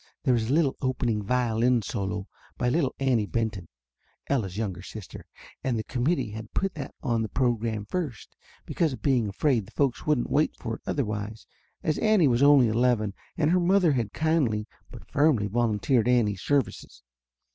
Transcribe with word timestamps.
There 0.23 0.33
was 0.33 0.49
a 0.49 0.73
opening 0.81 1.21
violin 1.21 1.83
solo 1.83 2.27
by 2.57 2.69
little 2.69 2.95
Afcnie 2.99 3.31
Ben 3.31 3.51
ton, 3.51 3.67
Ella's 4.25 4.57
younger 4.57 4.81
sister, 4.81 5.27
and 5.63 5.77
the 5.77 5.83
committee 5.83 6.31
had 6.31 6.55
put 6.55 6.73
that 6.73 6.95
on 7.03 7.21
the 7.21 7.29
program 7.29 7.85
first 7.85 8.35
because 8.65 8.93
of 8.93 9.03
being 9.03 9.27
afraid 9.27 9.67
the 9.67 9.71
folks 9.71 10.07
wouldn't 10.07 10.31
wait 10.31 10.55
for 10.59 10.77
it 10.77 10.81
otherwise 10.87 11.45
as 11.83 11.99
Annie 11.99 12.27
was 12.27 12.41
only 12.41 12.67
eleven 12.67 13.13
and 13.37 13.51
her 13.51 13.59
mother 13.59 13.91
had 13.91 14.11
kindly 14.11 14.67
but 14.89 15.07
firmly 15.07 15.45
volunteered 15.45 16.07
Annie's 16.07 16.41
services. 16.41 17.03